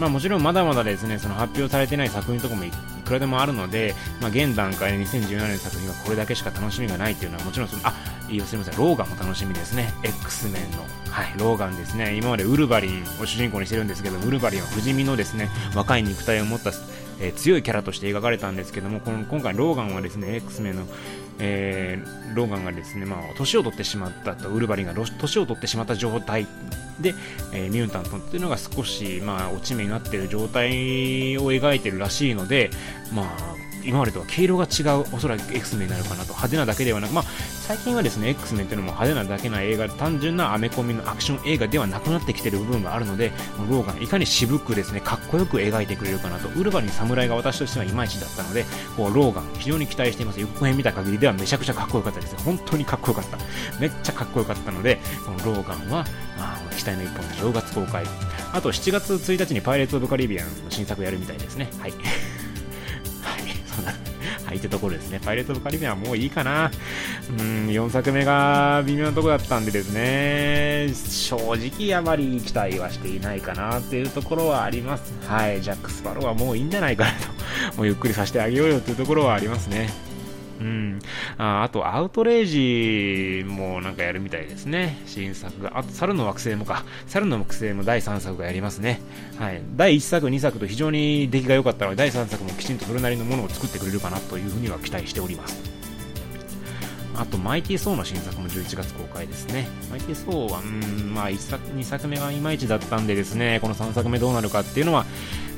[0.00, 2.72] まあ、もちろんまだまだですねその発表されてない作品とかもい
[3.04, 7.94] くらでもあるので、まあ、現段階で2017年の作品はこれだけしか楽しみがないっていうのはもちろんそのあ
[8.28, 8.78] いいよすみません。
[8.78, 9.92] ローガンも楽しみですね。
[10.02, 10.78] X メンの。
[11.10, 12.16] はいローガンですね。
[12.16, 16.72] 今までウルヴァリンを主人公にしてるんですけどウルヴァリンは不死身のですね若い肉体を持った
[17.20, 20.86] えー、強いキャラとして描かれたんですけども、この今回、ローガンはですね、X メンの、
[21.38, 26.46] えー、ローガンがですね、まあ、年を取ってしまったと、ウルヴァリンが年を取ってしまった状態。
[27.00, 27.14] で、
[27.52, 30.68] えー、ミュータントっていうのが少し、まあ、落ち目になっている状態
[31.38, 32.70] を描いているらしいので、
[33.12, 37.24] まあ、今までとは毛色が違う、おそらく X メンになるかなと、派手なだけではなく、まあ、
[37.66, 43.32] 最近はですね、X メンというのも派手なだけな映画、単純なアメコミのアクション映画ではなくなってきている部分があるので、
[43.70, 48.64] ローガン、いかに渋くですね、かっこよく描いてくれるかなと、ウルヴァリン侍が私としてはいまいちだったので、
[48.96, 50.40] こう、ローガン、非常に期待しています。
[50.40, 52.36] 予告編見た限りではめちゃくちゃかっこよかったです。
[52.44, 53.38] 本当にかっこよかった。
[53.80, 56.04] めっちゃかっこよかったので、このローガンは、
[56.38, 58.04] まあ、期待の一本で正月公開。
[58.52, 61.68] あと7月1日にパイレーツ・オブ・カリビアンの新作やるみたいですね。
[61.80, 61.92] はい。
[64.44, 65.20] はい、ってところですね。
[65.24, 66.70] パイレーツ・オブ・カリビアンはもういいかな。
[67.30, 75.14] うん、4作目が微妙なとこだったんでですね、正直あまり期待はしていないかなっていうところはあります。
[75.26, 77.76] はい、ジャック・スパローはもういいんじゃないかなと。
[77.76, 79.88] もうゆっくりさせてあげようよっていうところはありますね。
[80.60, 80.98] うん。
[81.38, 84.98] ああと、アウトレイジもなんかやるみたいですね。
[85.06, 85.78] 新作が。
[85.78, 86.84] あと、猿の惑星もか。
[87.06, 89.00] 猿の惑星も第3作がやりますね。
[89.38, 89.62] はい。
[89.76, 95.74] 第1作、2作と非常に出来が良かったので、第3作もきちんとそれなりのものを作ってくれるかなというふうには期待しております。
[97.16, 99.68] あと、マイティ・ソーの新作も11月公開ですね。
[99.90, 105.06] マイティ・ソーは、うん、まあ、1作、2作目がいまいちだったんでですね、この3作目どうなるかっていうのは、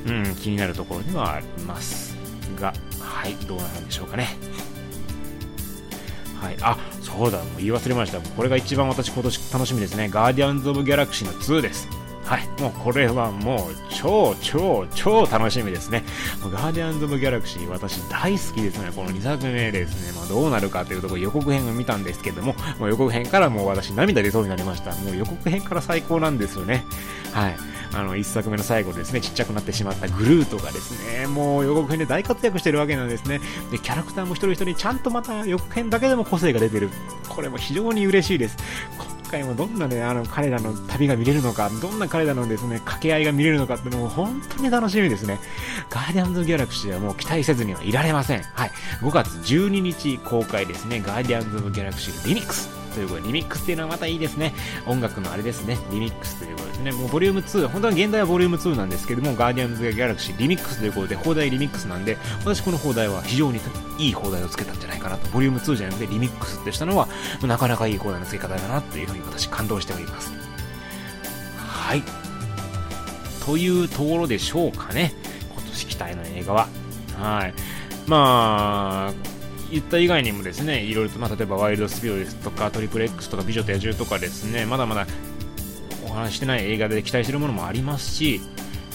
[0.05, 2.15] うん、気になるところではあります
[2.59, 4.37] が、はい、どうなるんでしょうかね。
[6.41, 11.87] はい、あそうだ、もう言い忘れました、これが一番私、今年楽しみですね、ガーディアンズ・オブ・ギャラクシーの2です。
[12.27, 12.61] はい。
[12.61, 16.03] もうこれはもう超超超楽しみですね。
[16.51, 18.91] ガーディアンズ・オブ・ギャラクシー私大好きですね。
[18.93, 20.11] この2作目ですね。
[20.13, 24.93] まあどうなるかというところ予告編を見たんですけども、もう予告編からもう私涙出そうになりました。
[24.95, 26.83] もう予告編から最高なんですよね。
[27.31, 27.55] はい。
[27.93, 33.39] あの、1作目の最後ですね、ちっちゃくなってしまったグルートがですね、もう予告編で大活躍してるわけなんですね。
[33.71, 36.89] で、キャラクターも一人一人ちゃんとまた予告編だけでも個性が出てる。
[37.29, 38.57] これも非常に嬉しいです。
[38.97, 45.39] 今回もどんなね、あの、彼らの旅が見れるのか、どんな彼らのですね、掛け合いが見れるのかっていうのも本当に楽しみですね。
[45.89, 48.43] ガーディアンズ・ギャラクシーはもう期待せずにはいられません。
[48.43, 48.71] はい。
[49.01, 54.55] 5月12日公開ですね、ガーディアンズ・ギャラクシーリミックスということで、リミックスっていうのはまたいいですね。
[54.87, 56.91] 音楽のあれですね、リミックスということですね。
[56.91, 63.59] もうボリューム2、本当は現代はボリューム2なんですけども、ガーディアンズ・ギャラクシーリミックスということで、放題リミックスなんで、私この放題は非常に
[63.99, 65.29] いい放題をつけたんじゃないかなと。
[65.29, 67.07] ボリューム2じゃなくてリミックスってしたのは、
[67.43, 70.31] なかなかいい放題の付け方だなというふうに私感動しております。
[71.55, 72.03] はい。
[73.45, 75.13] というところでしょうかね。
[75.53, 76.67] 今年期待の映画は。
[77.15, 77.53] はい。
[78.07, 79.36] まあ、
[79.71, 85.05] 言った以外にもですね、いろいろと、まあ、例えばワイルドスピードですとか、トリプル X とか、美女と野獣とかですね、まだまだ
[86.05, 88.41] お話してない映画で期待してるものもありますし、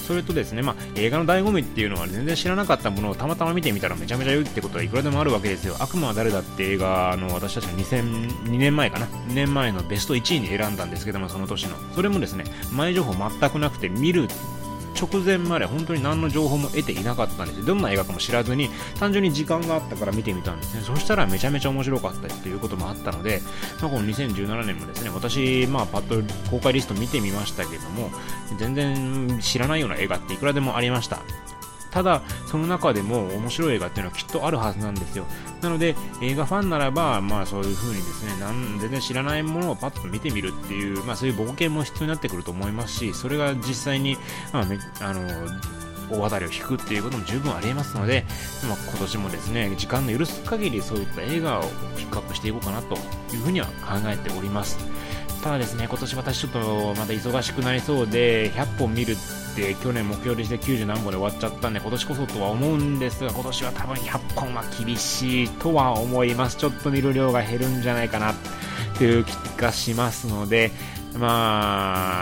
[0.02, 5.76] それとですね、まあ、映画の醍醐味っていうのは全然知らなかったものをたまたま見てみたらめちゃめちゃ良いってことはいくらでもあるわけですよ。
[5.78, 9.06] 悪魔は誰だって映画の私たちが2002年前かな。
[9.06, 11.76] 2年前のベスト1位に選んだんですけども、その年の。
[11.94, 14.28] それもですね、前情報全くなくて見る
[15.00, 17.64] 直前まで本当に何の情報も得ていなかったんです。
[17.64, 20.82] どんな映画かも知らずに単純に時間があったから見てみたんですね。
[20.82, 23.40] そしたらめちゃめちゃ面白かったということもあったので、
[23.80, 28.10] まあ、この2017年もですね私、まあ、パッと公開リスト見てみましたけども
[28.58, 31.20] 全然知らないような映画っていくらでもありました。
[31.92, 35.26] ただ、その中でも面白い映画っていうのはきっとあるはずなんですよ。
[35.60, 44.16] なので、映画ファンならば、まあそういう風にですね、なん全然知らないものをパッと見てみるっていう、まあそういう冒険も必要になってくると思いますし、それが実際に、
[44.52, 44.66] まあ、
[45.00, 45.28] あの、
[46.10, 48.24] 大当たりを引くっていうことも十分ありえますので、
[48.68, 51.62] まあ、今年もですね、時間の許す限りそういった映画を
[51.96, 52.96] ピックアップしていこうかなと
[53.34, 54.78] いうふうには考えております。
[55.42, 59.16] ただですね、今年私ちょっとまた忙しくなりそうで、100本見るっ
[59.56, 66.56] て去年目標にして90何本で終わっちゃったんで、今年こそとは思うんですが、今年は多分100本は厳しいとは思います。
[66.58, 68.34] ちょっと見る量が減るんじゃないかなっ
[68.96, 70.70] ていう気がしますので、
[71.18, 72.21] ま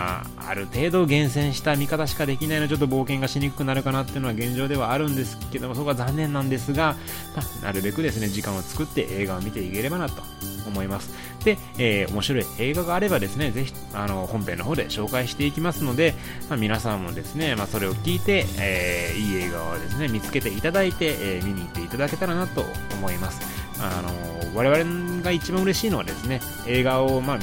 [0.51, 6.97] ある程度厳選した見方しかできないので、ちょっと冒険がしにくくなるかなっていうのは現状ではあるんですけども、そこは残念なんですが、
[7.37, 10.21] まあ、なるべくですね、時間を作って映画を見ていければなと
[10.67, 11.09] 思います。
[11.45, 16.15] で、えー、面白い映画があればですね、ぜひ、あの、本編の方で紹介していきますので、
[16.49, 23.39] まあ、皆さんもですね、まあ、それを聞いて、えー、いい映画をですね、見つけていただいて、えー、見に行っていただけたらなと思います。
[23.79, 24.11] あの、
[24.53, 27.39] 我々が一番嬉しいのはですね、映画を、まあ、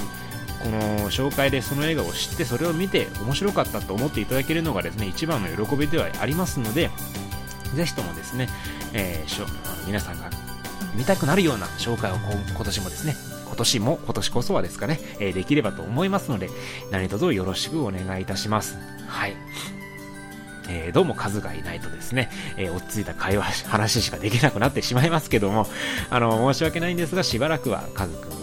[0.62, 6.90] この紹介でその映画を知ってそれを見て面白かったと思っていただけるのがですね一番の喜びではありますので
[7.74, 8.48] ぜひともですね、
[8.92, 9.46] えー、しょ
[9.86, 10.30] 皆さんが
[10.94, 13.14] 見たくなるような紹介を今年もですね
[13.46, 16.48] 今年も今年こそはですかね、えー、できればと思いますので
[16.90, 18.78] 何卒よろしくお願いいたします。
[19.06, 19.34] はい。
[20.68, 25.66] えー、どうも数がいないとですね、えー、落ち着いた会話、話しかできなくなってしまいますけども、
[26.10, 28.37] あの、申し訳ないんですが、しばらくはカズくん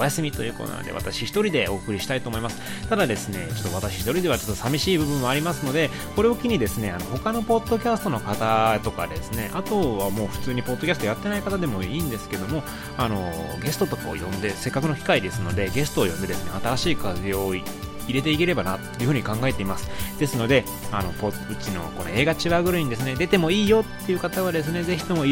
[0.00, 2.58] お休みということなので、私一人でお送りしたいと思います。
[2.88, 12.62] ただですね、ちょっと私一人ではちょっと寂しい部分もありますので、これを機にですね、あの、他のポッドキャストの方とかですね、あとはもう普通にポッドキャストやってない方でもいいんですけども、
[12.96, 13.30] あの、
[13.62, 17.62] ゲストとかを呼んで、せっかくの機会ですので、ゲストを呼んでですね、新しい風を入
[18.08, 19.90] れていければなというふうに考えています。
[20.18, 21.12] ですので、あの、う
[21.56, 25.24] ちのこの映画チワグルにですね、出てもいいよっていう方はですね、ぜひとも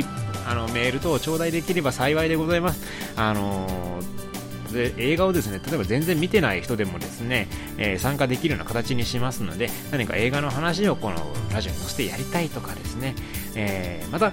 [0.47, 2.85] あのメール等を頂戴できれば幸いでございます。
[3.17, 4.28] あのー
[4.73, 11.17] で映画をですね例えば全然見てない人でもですね、えー、参加できるような形にしますので何か映画の話をこの
[11.53, 13.15] ラジオに載せてやりたいとかですね、
[13.55, 14.33] えー、また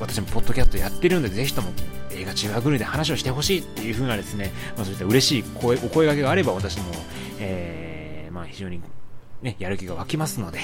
[0.00, 1.70] 私もポッドキャストやってるんでぜひとも
[2.10, 6.84] 映画中学ぐで話をしてほしいっていう風なですね、まあ、そういった嬉しい声お声掛けがあれば私も、
[7.40, 8.80] えー、まあ、非常に
[9.42, 10.60] ね、やる気が湧きますので、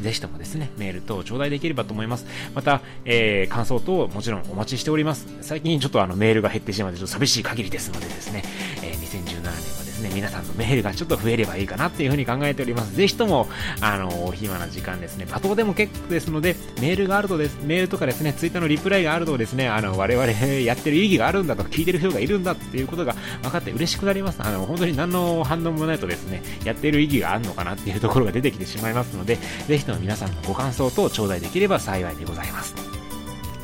[0.00, 2.26] ぜひともですね、メール等頂戴できればと思います。
[2.54, 5.26] また、えー、感想等もちろんお待ちしております。
[5.40, 8.42] 最近ちょっとあのメールが減ってしまってちょっと寂しい限りですのでですね、
[8.82, 12.94] えー、2017年はね、皆さんのメールがちょっと増えればいいかなっていうふうに考えております。
[12.94, 13.48] ぜひとも、
[13.80, 24.40] あの、お暇な時間ですね、パトでも結構ですので、メールがあるとです、メールとかですね、ツイッターのリプライがあるとですね、あの、我々やってる意義があるんだと、聞いてる人がいるんだっていうことが分かって嬉しくなります。
[24.40, 32.74] あの、本当に何の反応もないとですね、やってる意義があるのかなっていうところが出てきてしまいますので、ぜひとも皆さんのご感想等頂戴できれば幸いでございます。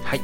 [0.05, 0.21] はい。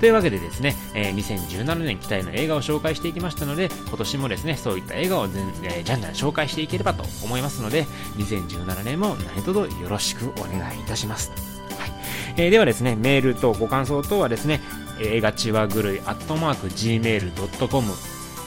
[0.00, 7.84] というわけでですね、えー、2017年期待の映画を紹介していきましたので、今年もですね、そういった映画を全、えー、じゃんじゃん紹介していければと思いますので、
[8.16, 11.30] 2017年も何卒よろしくお願いいたします。
[11.78, 11.92] はい。
[12.36, 14.60] えー、ではですね、メールとご感想等はですね、
[15.00, 17.94] 映画ちわぐるい、アットマーク、gmail.com、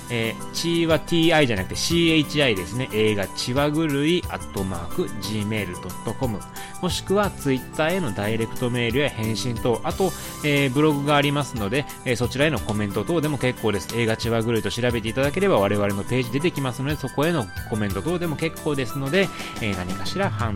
[0.10, 2.90] えー、ちは ti じゃなくて chi ですね。
[2.94, 6.40] 映画ちわぐるい、アットマーク、gmail.com。
[6.82, 10.12] もしくは Twitter へのダイレクトメールや返信等、あと、
[10.44, 13.98] えー、ブログがありますので、えー、そちらへのコメント等でも結構です。
[13.98, 19.28] 映画ちわぐるいと調べていただければ我々のページ出てきますので、そこへのコメント等でも結構ですので、
[19.62, 20.56] えー、何かしら反応を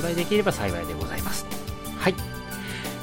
[0.00, 1.46] 頂戴できれば幸いでございます。
[1.98, 2.41] はい。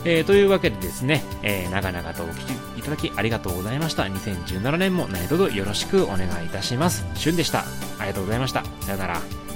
[0.06, 4.04] えー、というわけでですね、えー、長々とお聞きいただきありがとうございました。
[4.04, 7.06] 2017年も何卒よろしくお願いいたします。
[7.16, 7.60] しゅんでした。
[8.00, 8.64] ありがとうございました。
[8.82, 9.49] さよなら。